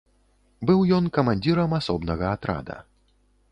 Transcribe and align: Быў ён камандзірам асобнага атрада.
Быў 0.69 0.79
ён 0.97 1.09
камандзірам 1.17 1.77
асобнага 1.81 2.25
атрада. 2.39 2.81